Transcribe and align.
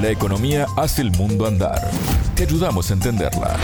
La 0.00 0.10
economía 0.10 0.66
hace 0.76 1.02
el 1.02 1.10
mundo 1.10 1.44
andar. 1.44 1.90
Te 2.36 2.44
ayudamos 2.44 2.88
a 2.88 2.94
entenderla. 2.94 3.56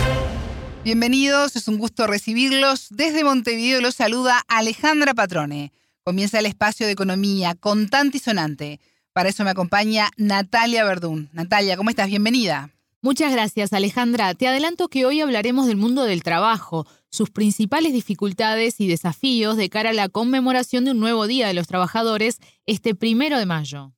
Bienvenidos, 0.83 1.55
es 1.55 1.69
un 1.69 1.79
gusto 1.79 2.09
recibirlos. 2.09 2.89
Desde 2.91 3.23
Montevideo 3.23 3.81
los 3.81 3.95
saluda 3.95 4.43
Alejandra 4.49 5.15
Patrone. 5.15 5.71
Comienza 6.03 6.41
el 6.41 6.47
espacio 6.47 6.87
de 6.87 6.93
economía 6.93 7.55
contante 7.55 8.17
y 8.17 8.21
sonante. 8.21 8.81
Para 9.13 9.29
eso 9.29 9.45
me 9.45 9.51
acompaña 9.51 10.11
Natalia 10.17 10.83
Verdún. 10.83 11.29
Natalia, 11.33 11.77
¿cómo 11.77 11.91
estás? 11.91 12.09
Bienvenida. 12.09 12.71
Muchas 13.01 13.31
gracias, 13.31 13.73
Alejandra. 13.73 14.35
Te 14.35 14.49
adelanto 14.49 14.89
que 14.89 15.07
hoy 15.07 15.21
hablaremos 15.21 15.69
del 15.69 15.77
mundo 15.77 16.03
del 16.03 16.25
trabajo, 16.25 16.85
sus 17.11 17.31
principales 17.31 17.93
dificultades 17.93 18.81
y 18.81 18.89
desafíos 18.89 19.57
de 19.57 19.69
cara 19.69 19.91
a 19.91 19.93
la 19.93 20.09
conmemoración 20.09 20.85
de 20.85 20.91
un 20.91 20.99
nuevo 20.99 21.29
Día 21.29 21.47
de 21.47 21.55
los 21.55 21.69
Trabajadores 21.69 22.39
este 22.67 22.97
primero 22.97 23.39
de 23.39 23.47
mayo. 23.47 23.93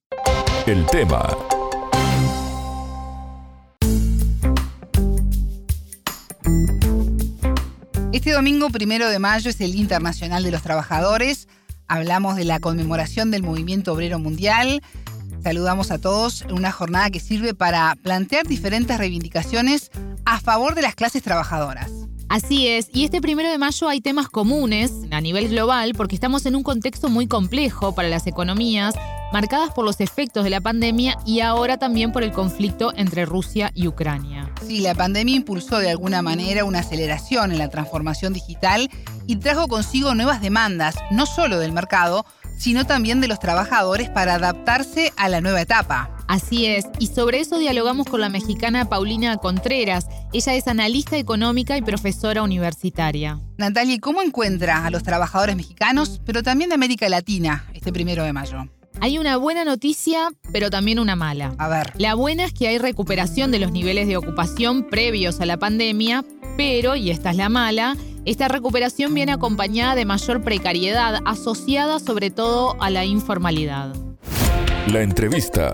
El 0.66 0.84
tema 0.86 1.45
Este 8.12 8.32
domingo 8.32 8.70
primero 8.70 9.10
de 9.10 9.18
mayo 9.18 9.50
es 9.50 9.60
el 9.60 9.74
Internacional 9.74 10.42
de 10.42 10.50
los 10.50 10.62
Trabajadores. 10.62 11.48
Hablamos 11.88 12.36
de 12.36 12.44
la 12.44 12.60
conmemoración 12.60 13.30
del 13.30 13.42
movimiento 13.42 13.92
obrero 13.92 14.18
mundial. 14.18 14.80
Saludamos 15.42 15.90
a 15.90 15.98
todos 15.98 16.42
en 16.42 16.52
una 16.52 16.72
jornada 16.72 17.10
que 17.10 17.20
sirve 17.20 17.52
para 17.54 17.94
plantear 18.02 18.46
diferentes 18.46 18.96
reivindicaciones 18.96 19.90
a 20.24 20.40
favor 20.40 20.74
de 20.74 20.82
las 20.82 20.94
clases 20.94 21.22
trabajadoras. 21.22 21.90
Así 22.28 22.66
es, 22.66 22.88
y 22.92 23.04
este 23.04 23.20
primero 23.20 23.48
de 23.48 23.58
mayo 23.58 23.88
hay 23.88 24.00
temas 24.00 24.28
comunes 24.28 24.92
a 25.12 25.20
nivel 25.20 25.48
global 25.48 25.92
porque 25.96 26.16
estamos 26.16 26.44
en 26.46 26.56
un 26.56 26.64
contexto 26.64 27.08
muy 27.08 27.28
complejo 27.28 27.94
para 27.94 28.08
las 28.08 28.26
economías, 28.26 28.94
marcadas 29.32 29.72
por 29.72 29.84
los 29.84 30.00
efectos 30.00 30.42
de 30.42 30.50
la 30.50 30.60
pandemia 30.60 31.16
y 31.24 31.40
ahora 31.40 31.78
también 31.78 32.12
por 32.12 32.24
el 32.24 32.32
conflicto 32.32 32.92
entre 32.96 33.26
Rusia 33.26 33.70
y 33.74 33.86
Ucrania. 33.86 34.35
Sí, 34.64 34.80
la 34.80 34.94
pandemia 34.94 35.36
impulsó 35.36 35.78
de 35.78 35.90
alguna 35.90 36.22
manera 36.22 36.64
una 36.64 36.80
aceleración 36.80 37.52
en 37.52 37.58
la 37.58 37.68
transformación 37.68 38.32
digital 38.32 38.90
y 39.26 39.36
trajo 39.36 39.68
consigo 39.68 40.14
nuevas 40.14 40.40
demandas, 40.40 40.96
no 41.10 41.26
solo 41.26 41.58
del 41.58 41.72
mercado, 41.72 42.24
sino 42.58 42.86
también 42.86 43.20
de 43.20 43.28
los 43.28 43.38
trabajadores 43.38 44.08
para 44.08 44.34
adaptarse 44.34 45.12
a 45.16 45.28
la 45.28 45.40
nueva 45.40 45.60
etapa. 45.60 46.10
Así 46.28 46.66
es, 46.66 46.86
y 46.98 47.06
sobre 47.06 47.40
eso 47.40 47.58
dialogamos 47.58 48.06
con 48.08 48.20
la 48.20 48.28
mexicana 48.28 48.88
Paulina 48.88 49.36
Contreras. 49.36 50.06
Ella 50.32 50.54
es 50.54 50.66
analista 50.66 51.16
económica 51.16 51.76
y 51.76 51.82
profesora 51.82 52.42
universitaria. 52.42 53.40
Natalia, 53.58 53.98
¿cómo 54.00 54.22
encuentra 54.22 54.84
a 54.84 54.90
los 54.90 55.04
trabajadores 55.04 55.54
mexicanos, 55.54 56.20
pero 56.24 56.42
también 56.42 56.70
de 56.70 56.74
América 56.74 57.08
Latina, 57.08 57.64
este 57.74 57.92
primero 57.92 58.24
de 58.24 58.32
mayo? 58.32 58.68
Hay 59.00 59.18
una 59.18 59.36
buena 59.36 59.64
noticia, 59.64 60.28
pero 60.52 60.70
también 60.70 60.98
una 60.98 61.16
mala. 61.16 61.54
A 61.58 61.68
ver. 61.68 61.92
La 61.98 62.14
buena 62.14 62.44
es 62.44 62.54
que 62.54 62.68
hay 62.68 62.78
recuperación 62.78 63.50
de 63.50 63.58
los 63.58 63.70
niveles 63.70 64.08
de 64.08 64.16
ocupación 64.16 64.88
previos 64.88 65.40
a 65.40 65.46
la 65.46 65.58
pandemia, 65.58 66.24
pero, 66.56 66.96
y 66.96 67.10
esta 67.10 67.30
es 67.30 67.36
la 67.36 67.50
mala, 67.50 67.94
esta 68.24 68.48
recuperación 68.48 69.12
viene 69.12 69.32
acompañada 69.32 69.94
de 69.94 70.06
mayor 70.06 70.42
precariedad, 70.42 71.20
asociada 71.26 71.98
sobre 71.98 72.30
todo 72.30 72.74
a 72.80 72.88
la 72.88 73.04
informalidad. 73.04 73.94
La 74.90 75.02
entrevista. 75.02 75.72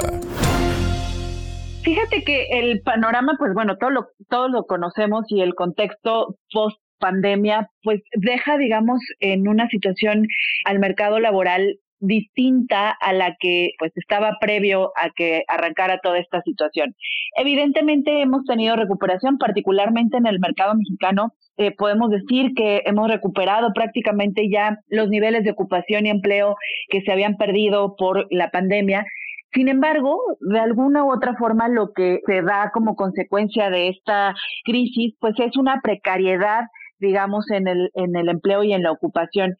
Fíjate 1.85 2.25
que 2.25 2.47
el 2.51 2.81
panorama, 2.83 3.35
pues 3.39 3.55
bueno, 3.55 3.77
todo 3.77 3.91
lo, 3.91 4.09
todo 4.29 4.49
lo 4.49 4.65
conocemos 4.67 5.25
y 5.29 5.43
el 5.43 5.55
contexto 5.55 6.37
post 6.53 6.79
pandemia, 6.99 7.69
pues 7.83 8.01
deja, 8.17 8.57
digamos, 8.57 9.01
en 9.21 9.49
una 9.49 9.69
situación 9.69 10.27
al 10.65 10.79
mercado 10.79 11.19
laboral 11.19 11.79
distinta 12.03 12.91
a 12.91 13.13
la 13.13 13.37
que 13.39 13.71
pues 13.79 13.93
estaba 13.97 14.37
previo 14.41 14.91
a 14.97 15.11
que 15.11 15.45
arrancara 15.49 16.01
toda 16.03 16.19
esta 16.19 16.43
situación. 16.43 16.95
Evidentemente 17.37 18.21
hemos 18.21 18.45
tenido 18.45 18.77
recuperación, 18.77 19.39
particularmente 19.39 20.19
en 20.19 20.27
el 20.27 20.41
mercado 20.41 20.75
mexicano. 20.75 21.33
Eh, 21.57 21.71
podemos 21.71 22.11
decir 22.11 22.53
que 22.55 22.83
hemos 22.85 23.09
recuperado 23.09 23.73
prácticamente 23.73 24.51
ya 24.51 24.79
los 24.89 25.09
niveles 25.09 25.45
de 25.45 25.53
ocupación 25.53 26.07
y 26.07 26.11
empleo 26.11 26.57
que 26.89 27.03
se 27.03 27.13
habían 27.13 27.37
perdido 27.37 27.95
por 27.97 28.27
la 28.31 28.51
pandemia. 28.51 29.07
Sin 29.55 29.69
embargo, 29.69 30.19
de 30.41 30.59
alguna 30.59 31.05
u 31.05 31.13
otra 31.13 31.37
forma, 31.37 31.69
lo 31.69 31.93
que 31.93 32.21
se 32.27 32.43
da 32.43 32.71
como 32.73 32.97
consecuencia 32.97 33.71
de 33.71 33.89
esta 33.89 34.35
crisis, 34.65 35.15
pues 35.21 35.35
es 35.39 35.57
una 35.57 35.81
precariedad 35.83 36.65
digamos, 37.03 37.51
en 37.51 37.69
el, 37.69 37.91
en 37.95 38.17
el 38.17 38.29
empleo 38.29 38.63
y 38.63 38.73
en 38.73 38.85
la 38.85 38.93
ocupación. 38.93 39.57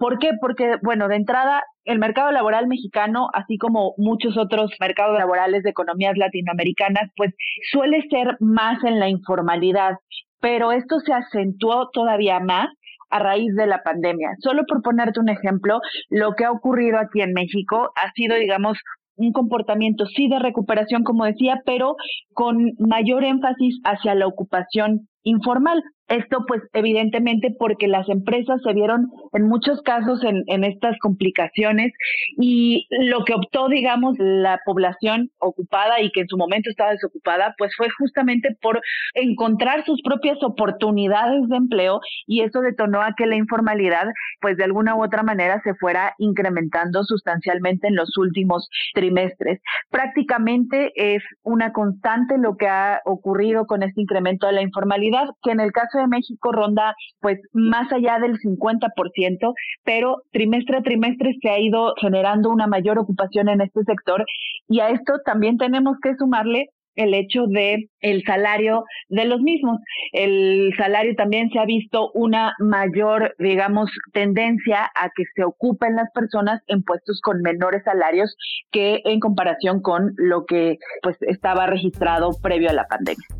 ¿Por 0.00 0.18
qué? 0.18 0.30
Porque, 0.40 0.76
bueno, 0.82 1.08
de 1.08 1.16
entrada, 1.16 1.62
el 1.84 1.98
mercado 1.98 2.32
laboral 2.32 2.66
mexicano, 2.66 3.28
así 3.34 3.58
como 3.58 3.92
muchos 3.98 4.38
otros 4.38 4.70
mercados 4.80 5.18
laborales 5.18 5.62
de 5.62 5.68
economías 5.68 6.16
latinoamericanas, 6.16 7.10
pues 7.18 7.34
suele 7.70 8.00
ser 8.08 8.38
más 8.40 8.82
en 8.82 8.98
la 8.98 9.10
informalidad, 9.10 9.98
pero 10.40 10.72
esto 10.72 11.00
se 11.00 11.12
acentuó 11.12 11.90
todavía 11.92 12.40
más 12.40 12.68
a 13.10 13.18
raíz 13.18 13.54
de 13.54 13.66
la 13.66 13.82
pandemia. 13.82 14.30
Solo 14.38 14.62
por 14.66 14.80
ponerte 14.80 15.20
un 15.20 15.28
ejemplo, 15.28 15.80
lo 16.08 16.32
que 16.32 16.46
ha 16.46 16.50
ocurrido 16.50 16.98
aquí 16.98 17.20
en 17.20 17.34
México 17.34 17.90
ha 17.94 18.10
sido, 18.12 18.36
digamos, 18.36 18.78
un 19.16 19.32
comportamiento 19.32 20.06
sí 20.06 20.28
de 20.28 20.38
recuperación, 20.38 21.04
como 21.04 21.26
decía, 21.26 21.60
pero 21.66 21.96
con 22.32 22.72
mayor 22.78 23.22
énfasis 23.24 23.78
hacia 23.84 24.14
la 24.14 24.26
ocupación 24.26 25.08
informal. 25.22 25.82
Esto 26.10 26.44
pues 26.46 26.60
evidentemente 26.72 27.54
porque 27.56 27.86
las 27.86 28.08
empresas 28.08 28.60
se 28.64 28.72
vieron 28.72 29.06
en 29.32 29.46
muchos 29.46 29.80
casos 29.82 30.20
en, 30.24 30.64
estas 30.64 30.98
complicaciones 30.98 31.92
y 32.36 32.88
lo 32.90 33.24
que 33.24 33.34
optó, 33.34 33.68
digamos, 33.68 34.16
la 34.18 34.58
población 34.64 35.30
ocupada 35.38 36.00
y 36.00 36.10
que 36.10 36.22
en 36.22 36.28
su 36.28 36.36
momento 36.36 36.68
estaba 36.68 36.90
desocupada, 36.90 37.54
pues 37.58 37.72
fue 37.76 37.88
justamente 37.90 38.56
por 38.60 38.80
encontrar 39.14 39.84
sus 39.84 40.02
propias 40.02 40.42
oportunidades 40.42 41.48
de 41.48 41.56
empleo 41.56 42.00
y 42.26 42.40
eso 42.40 42.60
detonó 42.60 43.02
a 43.02 43.14
que 43.16 43.26
la 43.26 43.36
informalidad 43.36 44.06
pues 44.40 44.56
de 44.56 44.64
alguna 44.64 44.96
u 44.96 45.04
otra 45.04 45.22
manera 45.22 45.60
se 45.62 45.74
fuera 45.74 46.14
incrementando 46.18 47.04
sustancialmente 47.04 47.86
en 47.86 47.94
los 47.94 48.16
últimos 48.18 48.68
trimestres. 48.94 49.60
Prácticamente 49.90 50.90
es 50.96 51.22
una 51.44 51.72
constante 51.72 52.36
lo 52.36 52.56
que 52.56 52.66
ha 52.66 53.00
ocurrido 53.04 53.66
con 53.66 53.84
este 53.84 54.00
incremento 54.00 54.48
de 54.48 54.54
la 54.54 54.62
informalidad, 54.62 55.09
que 55.42 55.50
en 55.50 55.60
el 55.60 55.72
caso 55.72 55.98
de 55.98 56.06
México 56.06 56.52
ronda 56.52 56.94
pues 57.20 57.38
más 57.52 57.92
allá 57.92 58.18
del 58.18 58.38
50%, 58.38 59.54
pero 59.84 60.22
trimestre 60.32 60.78
a 60.78 60.82
trimestre 60.82 61.36
se 61.40 61.50
ha 61.50 61.58
ido 61.58 61.94
generando 62.00 62.50
una 62.50 62.66
mayor 62.66 62.98
ocupación 62.98 63.48
en 63.48 63.60
este 63.60 63.82
sector 63.84 64.24
y 64.68 64.80
a 64.80 64.90
esto 64.90 65.14
también 65.24 65.58
tenemos 65.58 65.96
que 66.02 66.14
sumarle 66.16 66.68
el 66.96 67.14
hecho 67.14 67.46
de 67.46 67.88
el 68.00 68.22
salario 68.24 68.84
de 69.08 69.24
los 69.24 69.40
mismos. 69.40 69.78
El 70.12 70.72
salario 70.76 71.14
también 71.16 71.50
se 71.50 71.58
ha 71.58 71.64
visto 71.64 72.10
una 72.12 72.52
mayor, 72.58 73.34
digamos, 73.38 73.90
tendencia 74.12 74.90
a 74.94 75.10
que 75.14 75.24
se 75.34 75.44
ocupen 75.44 75.96
las 75.96 76.10
personas 76.12 76.60
en 76.66 76.82
puestos 76.82 77.20
con 77.22 77.42
menores 77.42 77.82
salarios 77.84 78.34
que 78.70 79.00
en 79.04 79.20
comparación 79.20 79.80
con 79.80 80.12
lo 80.16 80.44
que 80.46 80.78
pues 81.02 81.16
estaba 81.22 81.66
registrado 81.66 82.30
previo 82.42 82.70
a 82.70 82.74
la 82.74 82.86
pandemia. 82.86 83.39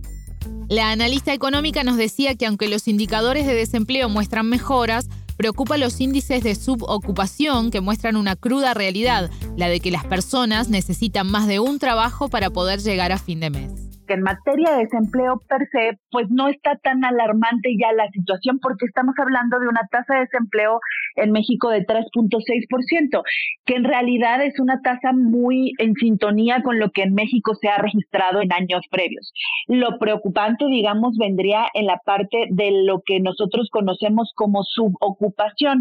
La 0.70 0.92
analista 0.92 1.34
económica 1.34 1.82
nos 1.82 1.96
decía 1.96 2.36
que 2.36 2.46
aunque 2.46 2.68
los 2.68 2.86
indicadores 2.86 3.44
de 3.44 3.54
desempleo 3.54 4.08
muestran 4.08 4.48
mejoras, 4.48 5.08
preocupa 5.36 5.76
los 5.76 6.00
índices 6.00 6.44
de 6.44 6.54
subocupación 6.54 7.72
que 7.72 7.80
muestran 7.80 8.16
una 8.16 8.36
cruda 8.36 8.72
realidad, 8.72 9.30
la 9.56 9.68
de 9.68 9.80
que 9.80 9.90
las 9.90 10.04
personas 10.04 10.68
necesitan 10.68 11.28
más 11.28 11.48
de 11.48 11.58
un 11.58 11.80
trabajo 11.80 12.28
para 12.28 12.50
poder 12.50 12.78
llegar 12.78 13.10
a 13.10 13.18
fin 13.18 13.40
de 13.40 13.50
mes 13.50 13.89
que 14.10 14.14
en 14.14 14.22
materia 14.22 14.72
de 14.72 14.84
desempleo 14.84 15.40
per 15.48 15.68
se, 15.70 15.96
pues 16.10 16.26
no 16.30 16.48
está 16.48 16.74
tan 16.82 17.04
alarmante 17.04 17.70
ya 17.78 17.92
la 17.92 18.08
situación 18.10 18.58
porque 18.60 18.86
estamos 18.86 19.14
hablando 19.18 19.60
de 19.60 19.68
una 19.68 19.86
tasa 19.88 20.14
de 20.14 20.20
desempleo 20.22 20.80
en 21.14 21.30
México 21.30 21.70
de 21.70 21.86
3.6%, 21.86 23.22
que 23.64 23.74
en 23.74 23.84
realidad 23.84 24.42
es 24.44 24.58
una 24.58 24.80
tasa 24.82 25.12
muy 25.12 25.74
en 25.78 25.94
sintonía 25.94 26.60
con 26.64 26.80
lo 26.80 26.90
que 26.90 27.02
en 27.02 27.14
México 27.14 27.54
se 27.54 27.68
ha 27.68 27.78
registrado 27.78 28.40
en 28.40 28.52
años 28.52 28.82
previos. 28.90 29.32
Lo 29.68 29.96
preocupante, 30.00 30.64
digamos, 30.66 31.16
vendría 31.16 31.66
en 31.74 31.86
la 31.86 32.00
parte 32.04 32.46
de 32.50 32.82
lo 32.84 33.02
que 33.06 33.20
nosotros 33.20 33.68
conocemos 33.70 34.32
como 34.34 34.64
subocupación, 34.64 35.80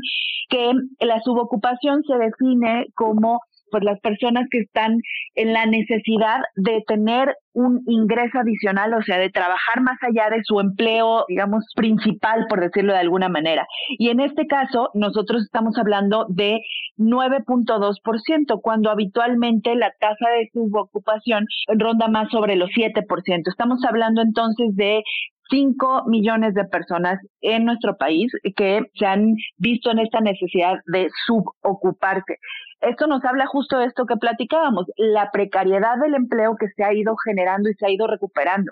que 0.50 0.72
la 1.00 1.20
subocupación 1.22 2.04
se 2.04 2.16
define 2.16 2.86
como 2.94 3.42
pues 3.72 3.84
las 3.84 4.00
personas 4.00 4.48
que 4.50 4.60
están 4.60 4.98
en 5.36 5.54
la 5.54 5.66
necesidad 5.66 6.40
de 6.56 6.84
tener 6.88 7.36
un 7.54 7.82
ingreso 7.88 8.40
adicional, 8.40 8.94
o 8.94 9.02
sea, 9.02 9.18
de 9.18 9.30
trabajar 9.30 9.82
más 9.82 9.98
allá 10.02 10.30
de 10.30 10.42
su 10.44 10.60
empleo, 10.60 11.26
digamos, 11.28 11.66
principal, 11.76 12.46
por 12.48 12.62
decirlo 12.62 12.94
de 12.94 13.00
alguna 13.00 13.30
manera. 13.30 13.66
Y 13.98 14.10
en 14.10 14.20
este 14.20 14.48
caso, 14.48 14.90
nosotros 14.94 15.44
estamos 15.44 15.78
hablando 15.78 16.26
de 16.30 16.60
9.2%, 16.98 18.62
cuando 18.62 18.90
habitualmente 18.90 19.76
la 19.76 19.92
tasa 20.00 20.30
de 20.30 20.50
subocupación 20.54 21.46
ronda 21.68 22.08
más 22.08 22.30
sobre 22.30 22.56
los 22.56 22.70
7%. 22.70 23.04
Estamos 23.48 23.84
hablando 23.86 24.22
entonces 24.22 24.76
de 24.76 25.02
5 25.50 26.04
millones 26.08 26.54
de 26.54 26.66
personas 26.66 27.20
en 27.42 27.66
nuestro 27.66 27.98
país 27.98 28.32
que 28.56 28.82
se 28.98 29.06
han 29.06 29.36
visto 29.58 29.92
en 29.92 30.00
esta 30.00 30.22
necesidad 30.22 30.80
de 30.88 31.10
subocuparse. 31.26 32.38
esto 32.82 33.08
nos 33.08 33.24
habla 33.26 33.46
justo 33.46 33.78
de 33.78 33.86
esto 33.86 34.06
que 34.06 34.16
platicábamos, 34.16 34.86
la 34.96 35.32
precariedad 35.32 35.98
del 36.02 36.16
empleo 36.16 36.56
que 36.58 36.68
se 36.76 36.84
ha 36.84 36.94
ido 36.94 37.16
generando 37.26 37.70
y 37.70 37.74
se 37.74 37.86
ha 37.86 37.92
ido 37.92 38.08
recuperando. 38.08 38.72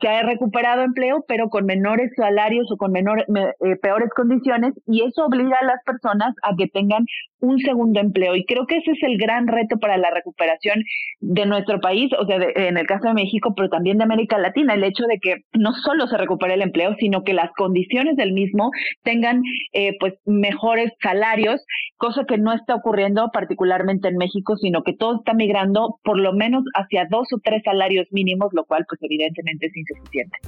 Se 0.00 0.08
ha 0.08 0.22
recuperado 0.22 0.82
empleo, 0.82 1.24
pero 1.28 1.48
con 1.48 1.64
menores 1.64 2.10
salarios 2.16 2.66
o 2.72 2.76
con 2.76 2.90
menores, 2.90 3.26
eh, 3.28 3.76
peores 3.80 4.10
condiciones, 4.16 4.74
y 4.86 5.04
eso 5.04 5.24
obliga 5.24 5.56
a 5.60 5.64
las 5.64 5.82
personas 5.84 6.34
a 6.42 6.56
que 6.56 6.66
tengan 6.66 7.04
un 7.44 7.58
segundo 7.58 8.00
empleo. 8.00 8.34
Y 8.34 8.44
creo 8.44 8.66
que 8.66 8.78
ese 8.78 8.92
es 8.92 9.02
el 9.02 9.18
gran 9.18 9.46
reto 9.46 9.78
para 9.78 9.96
la 9.98 10.10
recuperación 10.10 10.82
de 11.20 11.46
nuestro 11.46 11.80
país, 11.80 12.10
o 12.18 12.26
sea, 12.26 12.38
en 12.54 12.76
el 12.76 12.86
caso 12.86 13.08
de 13.08 13.14
México, 13.14 13.54
pero 13.56 13.68
también 13.68 13.98
de 13.98 14.04
América 14.04 14.38
Latina, 14.38 14.74
el 14.74 14.84
hecho 14.84 15.04
de 15.04 15.18
que 15.18 15.36
no 15.52 15.72
solo 15.72 16.06
se 16.06 16.16
recupere 16.16 16.54
el 16.54 16.62
empleo, 16.62 16.94
sino 16.98 17.22
que 17.22 17.34
las 17.34 17.50
condiciones 17.52 18.03
del 18.16 18.32
mismo 18.32 18.70
tengan 19.02 19.42
eh, 19.72 19.96
pues 19.98 20.14
mejores 20.24 20.92
salarios, 21.02 21.60
cosa 21.96 22.24
que 22.26 22.38
no 22.38 22.52
está 22.52 22.74
ocurriendo 22.74 23.30
particularmente 23.32 24.08
en 24.08 24.16
México, 24.16 24.56
sino 24.56 24.82
que 24.82 24.92
todo 24.94 25.18
está 25.18 25.34
migrando 25.34 25.98
por 26.04 26.18
lo 26.18 26.32
menos 26.32 26.64
hacia 26.74 27.06
dos 27.10 27.28
o 27.32 27.38
tres 27.42 27.62
salarios 27.64 28.06
mínimos, 28.10 28.50
lo 28.52 28.64
cual 28.64 28.84
pues 28.88 29.02
evidentemente 29.02 29.66
es 29.66 29.76
insuficiente. 29.76 30.38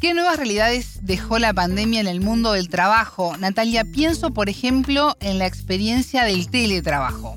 ¿Qué 0.00 0.14
nuevas 0.14 0.36
realidades 0.36 0.98
dejó 1.06 1.38
la 1.38 1.54
pandemia 1.54 2.00
en 2.00 2.08
el 2.08 2.20
mundo 2.20 2.54
del 2.54 2.68
trabajo? 2.68 3.36
Natalia, 3.36 3.84
pienso 3.84 4.34
por 4.34 4.48
ejemplo 4.48 5.14
en 5.20 5.38
la 5.38 5.46
experiencia 5.46 6.24
del 6.24 6.50
teletrabajo. 6.50 7.36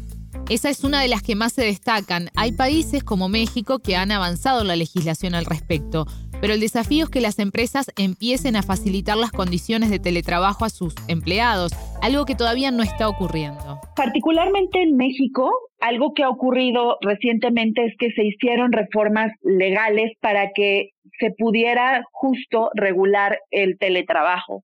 Esa 0.50 0.70
es 0.70 0.84
una 0.84 1.02
de 1.02 1.08
las 1.08 1.24
que 1.24 1.36
más 1.36 1.54
se 1.54 1.64
destacan. 1.64 2.30
Hay 2.36 2.52
países 2.52 3.04
como 3.04 3.30
México 3.30 3.80
que 3.80 3.96
han 3.96 4.12
avanzado 4.12 4.64
la 4.64 4.76
legislación 4.76 5.34
al 5.34 5.46
respecto, 5.46 6.06
pero 6.42 6.54
el 6.54 6.60
desafío 6.60 7.06
es 7.06 7.10
que 7.10 7.22
las 7.22 7.40
empresas 7.40 7.92
empiecen 7.98 8.56
a 8.56 8.64
facilitar 8.64 9.18
las 9.18 9.32
condiciones 9.32 9.90
de 9.90 10.00
teletrabajo 10.00 10.66
a 10.66 10.70
sus 10.70 10.96
empleados, 11.08 11.72
algo 12.02 12.26
que 12.26 12.36
todavía 12.36 12.72
no 12.72 12.84
está 12.84 13.08
ocurriendo. 13.10 13.80
Particularmente 13.96 14.82
en 14.82 14.96
México, 14.96 15.52
algo 15.80 16.14
que 16.14 16.24
ha 16.24 16.30
ocurrido 16.30 16.98
recientemente 17.02 17.86
es 17.86 17.94
que 17.98 18.12
se 18.12 18.24
hicieron 18.24 18.72
reformas 18.72 19.32
legales 19.44 20.12
para 20.22 20.52
que 20.54 20.90
se 21.20 21.32
pudiera 21.32 22.04
justo 22.12 22.70
regular 22.76 23.40
el 23.52 23.78
teletrabajo. 23.78 24.64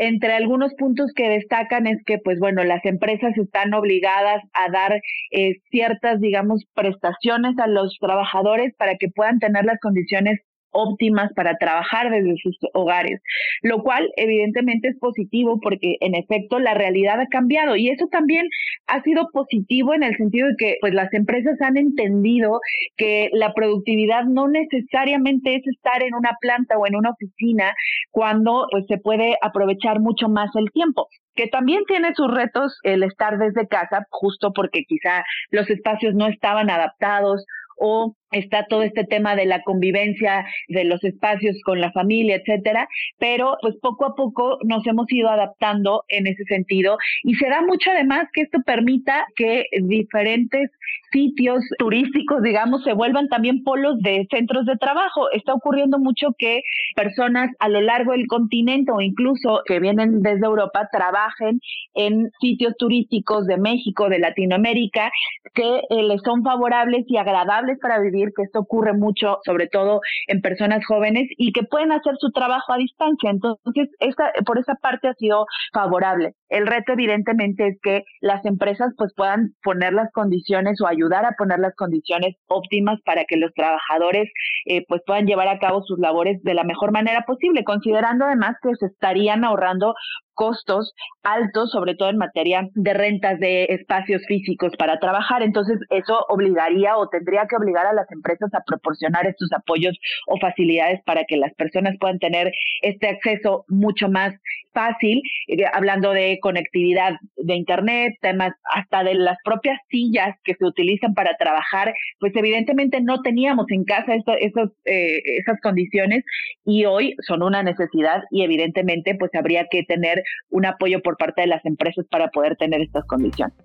Entre 0.00 0.32
algunos 0.32 0.72
puntos 0.74 1.10
que 1.14 1.28
destacan 1.28 1.88
es 1.88 1.98
que, 2.06 2.18
pues 2.18 2.38
bueno, 2.38 2.62
las 2.62 2.84
empresas 2.84 3.36
están 3.36 3.74
obligadas 3.74 4.42
a 4.52 4.70
dar 4.70 5.00
eh, 5.32 5.54
ciertas, 5.70 6.20
digamos, 6.20 6.62
prestaciones 6.72 7.58
a 7.58 7.66
los 7.66 7.96
trabajadores 8.00 8.72
para 8.78 8.94
que 8.94 9.08
puedan 9.08 9.40
tener 9.40 9.64
las 9.64 9.80
condiciones 9.80 10.38
óptimas 10.72 11.32
para 11.34 11.56
trabajar 11.56 12.10
desde 12.10 12.36
sus 12.42 12.56
hogares, 12.74 13.20
lo 13.62 13.82
cual 13.82 14.08
evidentemente 14.16 14.88
es 14.88 14.98
positivo 14.98 15.60
porque 15.60 15.96
en 16.00 16.14
efecto 16.14 16.58
la 16.58 16.74
realidad 16.74 17.20
ha 17.20 17.26
cambiado 17.26 17.76
y 17.76 17.88
eso 17.88 18.06
también 18.10 18.46
ha 18.86 19.02
sido 19.02 19.28
positivo 19.32 19.94
en 19.94 20.02
el 20.02 20.16
sentido 20.16 20.48
de 20.48 20.54
que 20.58 20.76
pues 20.80 20.94
las 20.94 21.12
empresas 21.12 21.60
han 21.60 21.76
entendido 21.76 22.60
que 22.96 23.28
la 23.32 23.52
productividad 23.54 24.24
no 24.24 24.48
necesariamente 24.48 25.56
es 25.56 25.66
estar 25.66 26.02
en 26.02 26.14
una 26.14 26.32
planta 26.40 26.78
o 26.78 26.86
en 26.86 26.96
una 26.96 27.10
oficina 27.10 27.72
cuando 28.10 28.66
pues 28.70 28.84
se 28.88 28.98
puede 28.98 29.36
aprovechar 29.42 30.00
mucho 30.00 30.28
más 30.28 30.50
el 30.54 30.70
tiempo 30.72 31.08
que 31.38 31.46
también 31.46 31.84
tiene 31.86 32.12
sus 32.16 32.28
retos 32.34 32.80
el 32.82 33.04
estar 33.04 33.38
desde 33.38 33.68
casa, 33.68 34.04
justo 34.10 34.52
porque 34.52 34.82
quizá 34.88 35.22
los 35.50 35.70
espacios 35.70 36.14
no 36.16 36.26
estaban 36.26 36.68
adaptados 36.68 37.44
o 37.78 38.16
está 38.30 38.66
todo 38.68 38.82
este 38.82 39.04
tema 39.04 39.36
de 39.36 39.46
la 39.46 39.62
convivencia 39.62 40.44
de 40.68 40.84
los 40.84 41.02
espacios 41.04 41.60
con 41.64 41.80
la 41.80 41.92
familia, 41.92 42.36
etcétera, 42.36 42.88
pero 43.18 43.56
pues 43.60 43.76
poco 43.80 44.06
a 44.06 44.14
poco 44.14 44.58
nos 44.64 44.86
hemos 44.86 45.10
ido 45.10 45.28
adaptando 45.28 46.04
en 46.08 46.26
ese 46.26 46.44
sentido 46.44 46.98
y 47.22 47.34
se 47.34 47.48
da 47.48 47.62
mucho 47.62 47.90
además 47.90 48.28
que 48.32 48.42
esto 48.42 48.58
permita 48.64 49.26
que 49.36 49.64
diferentes 49.82 50.70
sitios 51.12 51.64
turísticos, 51.78 52.42
digamos, 52.42 52.82
se 52.84 52.92
vuelvan 52.92 53.28
también 53.28 53.62
polos 53.62 53.98
de 54.00 54.26
centros 54.30 54.66
de 54.66 54.76
trabajo. 54.76 55.30
Está 55.32 55.54
ocurriendo 55.54 55.98
mucho 55.98 56.28
que 56.36 56.60
personas 56.94 57.50
a 57.60 57.68
lo 57.68 57.80
largo 57.80 58.12
del 58.12 58.26
continente 58.26 58.92
o 58.92 59.00
incluso 59.00 59.62
que 59.66 59.80
vienen 59.80 60.20
desde 60.20 60.44
Europa 60.44 60.88
trabajen 60.92 61.60
en 61.94 62.30
sitios 62.40 62.74
turísticos 62.78 63.46
de 63.46 63.56
México, 63.56 64.08
de 64.08 64.18
Latinoamérica, 64.18 65.10
que 65.54 65.78
eh, 65.88 66.02
les 66.02 66.20
son 66.22 66.42
favorables 66.42 67.04
y 67.08 67.16
agradables 67.16 67.78
para 67.80 68.00
vivir 68.00 68.17
que 68.36 68.42
esto 68.42 68.60
ocurre 68.60 68.92
mucho, 68.92 69.38
sobre 69.44 69.66
todo 69.68 70.00
en 70.26 70.40
personas 70.40 70.84
jóvenes, 70.86 71.28
y 71.36 71.52
que 71.52 71.62
pueden 71.62 71.92
hacer 71.92 72.14
su 72.18 72.30
trabajo 72.30 72.72
a 72.72 72.76
distancia. 72.78 73.30
Entonces, 73.30 73.88
esta, 74.00 74.32
por 74.44 74.58
esa 74.58 74.74
parte 74.74 75.08
ha 75.08 75.14
sido 75.14 75.46
favorable. 75.72 76.34
El 76.48 76.66
reto, 76.66 76.92
evidentemente, 76.92 77.68
es 77.68 77.78
que 77.82 78.04
las 78.20 78.44
empresas 78.44 78.92
pues 78.96 79.12
puedan 79.14 79.54
poner 79.62 79.92
las 79.92 80.10
condiciones 80.12 80.80
o 80.80 80.86
ayudar 80.86 81.24
a 81.24 81.34
poner 81.36 81.58
las 81.58 81.74
condiciones 81.74 82.36
óptimas 82.48 82.98
para 83.04 83.24
que 83.24 83.36
los 83.36 83.52
trabajadores 83.54 84.30
eh, 84.66 84.84
pues 84.88 85.02
puedan 85.06 85.26
llevar 85.26 85.48
a 85.48 85.58
cabo 85.58 85.82
sus 85.82 85.98
labores 85.98 86.42
de 86.42 86.54
la 86.54 86.64
mejor 86.64 86.92
manera 86.92 87.24
posible, 87.26 87.64
considerando 87.64 88.24
además 88.24 88.56
que 88.62 88.74
se 88.76 88.86
estarían 88.86 89.44
ahorrando 89.44 89.94
costos 90.38 90.94
altos, 91.24 91.72
sobre 91.72 91.96
todo 91.96 92.10
en 92.10 92.16
materia 92.16 92.68
de 92.72 92.94
rentas 92.94 93.40
de 93.40 93.64
espacios 93.64 94.22
físicos 94.28 94.72
para 94.78 95.00
trabajar. 95.00 95.42
Entonces, 95.42 95.80
eso 95.90 96.24
obligaría 96.28 96.96
o 96.96 97.08
tendría 97.08 97.48
que 97.48 97.56
obligar 97.56 97.86
a 97.86 97.92
las 97.92 98.08
empresas 98.12 98.48
a 98.54 98.62
proporcionar 98.64 99.26
estos 99.26 99.52
apoyos 99.52 99.98
o 100.28 100.38
facilidades 100.38 101.00
para 101.04 101.24
que 101.24 101.36
las 101.36 101.52
personas 101.54 101.96
puedan 101.98 102.20
tener 102.20 102.52
este 102.82 103.08
acceso 103.08 103.64
mucho 103.66 104.08
más 104.08 104.32
fácil, 104.78 105.20
eh, 105.48 105.64
hablando 105.72 106.12
de 106.12 106.38
conectividad 106.40 107.14
de 107.36 107.54
Internet, 107.54 108.14
temas 108.20 108.52
hasta 108.64 109.02
de 109.02 109.14
las 109.14 109.36
propias 109.44 109.78
sillas 109.90 110.36
que 110.44 110.54
se 110.54 110.64
utilizan 110.64 111.14
para 111.14 111.36
trabajar, 111.36 111.92
pues 112.20 112.32
evidentemente 112.36 113.00
no 113.00 113.20
teníamos 113.22 113.66
en 113.70 113.84
casa 113.84 114.14
esos, 114.14 114.70
eh, 114.84 115.20
esas 115.40 115.60
condiciones 115.60 116.24
y 116.64 116.84
hoy 116.84 117.16
son 117.26 117.42
una 117.42 117.62
necesidad 117.64 118.22
y 118.30 118.42
evidentemente 118.42 119.16
pues 119.18 119.34
habría 119.34 119.66
que 119.68 119.82
tener 119.82 120.22
un 120.50 120.64
apoyo 120.66 121.00
por 121.02 121.16
parte 121.16 121.40
de 121.40 121.48
las 121.48 121.64
empresas 121.64 122.06
para 122.08 122.28
poder 122.28 122.56
tener 122.56 122.80
estas 122.80 123.04
condiciones. 123.06 123.56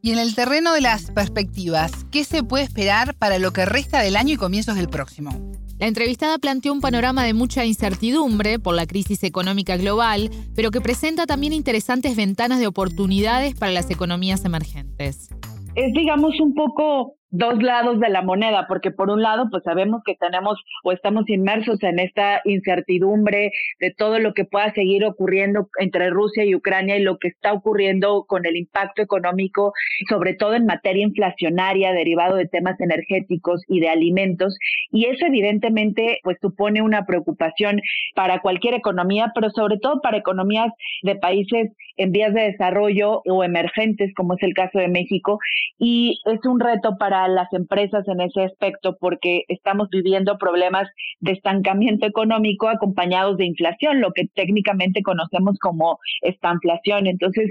Y 0.00 0.12
en 0.12 0.20
el 0.20 0.36
terreno 0.36 0.72
de 0.72 0.80
las 0.80 1.10
perspectivas, 1.10 2.04
¿qué 2.12 2.22
se 2.22 2.44
puede 2.44 2.62
esperar 2.62 3.16
para 3.18 3.40
lo 3.40 3.52
que 3.52 3.64
resta 3.64 4.00
del 4.00 4.14
año 4.14 4.34
y 4.34 4.36
comienzos 4.36 4.76
del 4.76 4.88
próximo? 4.88 5.30
La 5.78 5.86
entrevistada 5.86 6.38
planteó 6.38 6.72
un 6.72 6.80
panorama 6.80 7.22
de 7.24 7.34
mucha 7.34 7.64
incertidumbre 7.64 8.58
por 8.58 8.74
la 8.74 8.86
crisis 8.86 9.22
económica 9.22 9.76
global, 9.76 10.30
pero 10.56 10.72
que 10.72 10.80
presenta 10.80 11.24
también 11.24 11.52
interesantes 11.52 12.16
ventanas 12.16 12.58
de 12.58 12.66
oportunidades 12.66 13.54
para 13.54 13.70
las 13.70 13.88
economías 13.90 14.44
emergentes. 14.44 15.28
Es, 15.76 15.92
digamos, 15.92 16.32
un 16.40 16.54
poco 16.54 17.17
dos 17.30 17.62
lados 17.62 18.00
de 18.00 18.08
la 18.08 18.22
moneda, 18.22 18.66
porque 18.68 18.90
por 18.90 19.10
un 19.10 19.22
lado, 19.22 19.48
pues 19.50 19.62
sabemos 19.62 20.02
que 20.04 20.14
tenemos 20.14 20.58
o 20.84 20.92
estamos 20.92 21.28
inmersos 21.28 21.82
en 21.82 21.98
esta 21.98 22.40
incertidumbre 22.44 23.52
de 23.80 23.94
todo 23.96 24.18
lo 24.18 24.32
que 24.32 24.44
pueda 24.44 24.72
seguir 24.72 25.04
ocurriendo 25.04 25.68
entre 25.78 26.10
Rusia 26.10 26.44
y 26.44 26.54
Ucrania 26.54 26.96
y 26.96 27.02
lo 27.02 27.18
que 27.18 27.28
está 27.28 27.52
ocurriendo 27.52 28.24
con 28.26 28.46
el 28.46 28.56
impacto 28.56 29.02
económico, 29.02 29.72
sobre 30.08 30.34
todo 30.34 30.54
en 30.54 30.66
materia 30.66 31.04
inflacionaria 31.04 31.92
derivado 31.92 32.36
de 32.36 32.46
temas 32.46 32.80
energéticos 32.80 33.62
y 33.68 33.80
de 33.80 33.88
alimentos. 33.88 34.56
Y 34.90 35.06
eso 35.06 35.26
evidentemente, 35.26 36.20
pues 36.22 36.38
supone 36.40 36.82
una 36.82 37.04
preocupación 37.04 37.80
para 38.14 38.40
cualquier 38.40 38.74
economía, 38.74 39.32
pero 39.34 39.50
sobre 39.50 39.78
todo 39.78 40.00
para 40.00 40.18
economías 40.18 40.72
de 41.02 41.16
países 41.16 41.72
en 41.96 42.12
vías 42.12 42.32
de 42.32 42.42
desarrollo 42.42 43.22
o 43.26 43.44
emergentes, 43.44 44.14
como 44.14 44.34
es 44.34 44.42
el 44.42 44.54
caso 44.54 44.78
de 44.78 44.88
México. 44.88 45.38
Y 45.78 46.20
es 46.24 46.44
un 46.44 46.60
reto 46.60 46.96
para 46.98 47.17
las 47.26 47.52
empresas 47.52 48.06
en 48.06 48.20
ese 48.20 48.44
aspecto 48.44 48.96
porque 49.00 49.42
estamos 49.48 49.88
viviendo 49.90 50.38
problemas 50.38 50.86
de 51.20 51.32
estancamiento 51.32 52.06
económico 52.06 52.68
acompañados 52.68 53.36
de 53.38 53.46
inflación, 53.46 54.00
lo 54.00 54.12
que 54.12 54.28
técnicamente 54.34 55.02
conocemos 55.02 55.58
como 55.58 55.98
estanflación. 56.22 57.06
Entonces, 57.06 57.50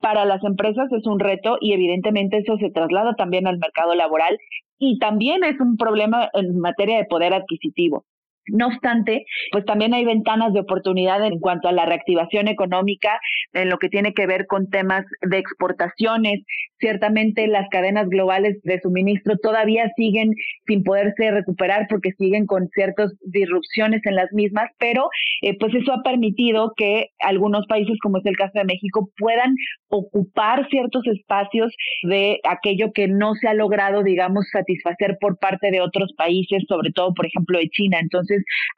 para 0.00 0.24
las 0.24 0.42
empresas 0.44 0.90
es 0.92 1.06
un 1.06 1.20
reto 1.20 1.58
y 1.60 1.72
evidentemente 1.72 2.38
eso 2.38 2.56
se 2.56 2.70
traslada 2.70 3.14
también 3.14 3.46
al 3.46 3.58
mercado 3.58 3.94
laboral 3.94 4.38
y 4.78 4.98
también 4.98 5.44
es 5.44 5.60
un 5.60 5.76
problema 5.76 6.30
en 6.32 6.58
materia 6.58 6.98
de 6.98 7.04
poder 7.04 7.34
adquisitivo. 7.34 8.04
No 8.48 8.66
obstante, 8.66 9.24
pues 9.52 9.64
también 9.64 9.94
hay 9.94 10.04
ventanas 10.04 10.52
de 10.52 10.60
oportunidad 10.60 11.24
en 11.24 11.40
cuanto 11.40 11.68
a 11.68 11.72
la 11.72 11.86
reactivación 11.86 12.48
económica, 12.48 13.18
en 13.52 13.70
lo 13.70 13.78
que 13.78 13.88
tiene 13.88 14.12
que 14.12 14.26
ver 14.26 14.46
con 14.46 14.68
temas 14.68 15.04
de 15.22 15.38
exportaciones. 15.38 16.40
Ciertamente 16.78 17.46
las 17.46 17.68
cadenas 17.70 18.08
globales 18.08 18.60
de 18.62 18.80
suministro 18.80 19.36
todavía 19.38 19.90
siguen 19.96 20.32
sin 20.66 20.82
poderse 20.82 21.30
recuperar 21.30 21.86
porque 21.88 22.12
siguen 22.18 22.46
con 22.46 22.68
ciertas 22.68 23.12
disrupciones 23.24 24.02
en 24.04 24.16
las 24.16 24.30
mismas, 24.32 24.70
pero 24.78 25.08
eh, 25.40 25.56
pues 25.58 25.74
eso 25.74 25.92
ha 25.92 26.02
permitido 26.02 26.72
que 26.76 27.08
algunos 27.20 27.66
países, 27.66 27.96
como 28.02 28.18
es 28.18 28.26
el 28.26 28.36
caso 28.36 28.52
de 28.54 28.64
México, 28.64 29.08
puedan 29.16 29.54
ocupar 29.88 30.68
ciertos 30.68 31.06
espacios 31.06 31.72
de 32.02 32.40
aquello 32.44 32.92
que 32.92 33.08
no 33.08 33.34
se 33.34 33.48
ha 33.48 33.54
logrado, 33.54 34.02
digamos, 34.02 34.46
satisfacer 34.50 35.16
por 35.20 35.38
parte 35.38 35.70
de 35.70 35.80
otros 35.80 36.12
países, 36.16 36.64
sobre 36.68 36.90
todo, 36.92 37.14
por 37.14 37.26
ejemplo, 37.26 37.58
de 37.58 37.68
China. 37.68 37.98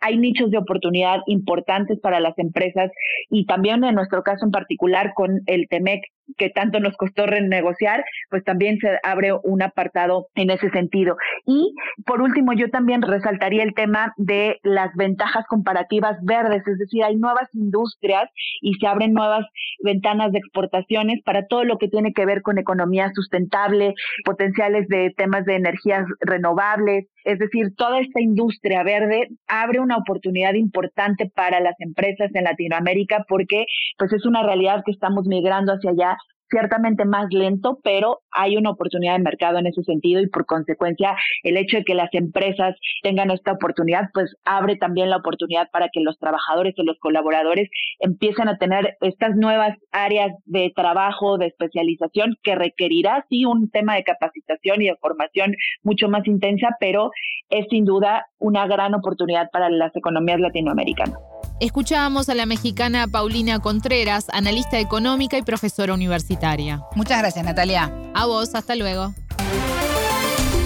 Hay 0.01 0.19
nichos 0.19 0.51
de 0.51 0.59
oportunidad 0.59 1.21
importantes 1.27 1.99
para 2.01 2.21
las 2.21 2.39
empresas 2.39 2.91
y 3.31 3.47
también 3.47 3.85
en 3.85 3.95
nuestro 3.95 4.23
caso 4.23 4.45
en 4.45 4.51
particular 4.51 5.13
con 5.15 5.41
el 5.47 5.69
TEMEC 5.69 6.03
que 6.37 6.50
tanto 6.50 6.80
nos 6.80 6.97
costó 6.97 7.26
renegociar, 7.26 8.04
pues 8.30 8.45
también 8.45 8.78
se 8.78 8.99
abre 9.02 9.33
un 9.42 9.62
apartado 9.62 10.26
en 10.35 10.50
ese 10.50 10.71
sentido. 10.71 11.16
Y 11.47 11.75
por 12.04 12.21
último, 12.21 12.52
yo 12.52 12.71
también 12.71 13.02
resaltaría 13.02 13.62
el 13.62 13.75
tema 13.75 14.12
de 14.16 14.59
las 14.62 14.95
ventajas 14.95 15.45
comparativas 15.49 16.16
verdes, 16.23 16.66
es 16.66 16.78
decir, 16.78 17.04
hay 17.04 17.16
nuevas 17.16 17.49
industrias 17.54 18.30
y 18.61 18.75
se 18.75 18.87
abren 18.87 19.12
nuevas 19.12 19.47
ventanas 19.83 20.33
de 20.33 20.38
exportaciones 20.38 21.21
para 21.25 21.47
todo 21.47 21.64
lo 21.64 21.78
que 21.78 21.88
tiene 21.88 22.12
que 22.12 22.26
ver 22.26 22.42
con 22.42 22.59
economía 22.59 23.11
sustentable, 23.14 23.95
potenciales 24.25 24.88
de 24.88 25.12
temas 25.16 25.45
de 25.45 25.56
energías 25.56 26.04
renovables, 26.21 27.06
es 27.26 27.40
decir, 27.40 27.75
toda 27.76 27.99
esta 27.99 28.21
industria 28.21 28.85
verde 28.85 29.28
abre 29.49 29.80
una 29.80 29.97
oportunidad 29.97 30.54
importante 30.54 31.28
para 31.35 31.59
las 31.59 31.75
empresas 31.80 32.30
en 32.33 32.45
Latinoamérica 32.45 33.25
porque 33.28 33.64
pues 33.99 34.12
es 34.12 34.25
una 34.26 34.45
realidad 34.45 34.83
que 34.87 34.92
estamos 34.92 35.26
migrando 35.26 35.73
hacia 35.73 35.90
allá 35.90 36.15
ciertamente 36.50 37.05
más 37.05 37.26
lento, 37.31 37.79
pero 37.83 38.21
hay 38.31 38.57
una 38.57 38.71
oportunidad 38.71 39.17
de 39.17 39.23
mercado 39.23 39.59
en 39.59 39.67
ese 39.67 39.83
sentido 39.83 40.21
y 40.21 40.29
por 40.29 40.47
consecuencia 40.47 41.17
el 41.43 41.57
hecho 41.57 41.79
de 41.79 41.85
que 41.85 41.95
las 41.95 42.12
empresas 42.12 42.76
tengan 43.03 43.31
esta 43.31 43.53
oportunidad, 43.53 44.09
pues 44.12 44.35
abre 44.45 44.76
también 44.76 45.11
la 45.11 45.17
oportunidad 45.17 45.69
para 45.71 45.88
que 45.93 46.00
los 46.00 46.19
trabajadores 46.19 46.75
o 46.79 46.83
los 46.83 46.99
colaboradores 46.99 47.69
empiecen 48.00 48.49
a 48.49 48.59
tener 48.59 48.97
estas 49.00 49.37
nuevas 49.37 49.76
áreas 49.93 50.33
de 50.45 50.73
trabajo, 50.75 51.38
de 51.38 51.47
especialización 51.47 52.37
que 52.43 52.55
requerirá 52.55 53.25
sí 53.29 53.45
un 53.45 53.71
tema 53.71 53.95
de 53.95 54.05
capacitación 54.05 54.83
y 54.83 54.87
de 54.87 54.97
formación 54.97 55.55
mucho 55.83 56.09
más 56.09 56.26
intensa, 56.26 56.69
pero 56.81 57.11
es 57.50 57.67
sin 57.71 57.85
duda 57.85 58.26
una 58.38 58.67
gran 58.67 58.95
oportunidad 58.95 59.50
para 59.50 59.71
las 59.71 59.95
economías 59.97 60.41
latinoamericanas. 60.41 61.36
Escuchábamos 61.59 62.29
a 62.29 62.35
la 62.35 62.45
mexicana 62.45 63.09
Paulina 63.09 63.61
Contreras, 63.61 64.27
analista 64.31 64.79
económica 64.79 65.39
y 65.39 65.43
profesora 65.43 65.95
universitaria. 65.95 66.83
Muchas 66.95 67.19
gracias, 67.19 67.43
Natalia. 67.47 67.91
A 68.15 68.27
vos, 68.27 68.55
hasta 68.55 68.75
luego. 68.75 69.15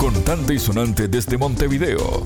Contante 0.01 0.55
y 0.55 0.59
sonante 0.59 1.07
desde 1.07 1.39
Montevideo. 1.39 2.25